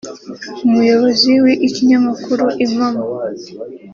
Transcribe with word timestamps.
Umuyobozi 0.65 1.31
w’ikinyamakuru 1.43 2.45
Impamo 2.65 3.03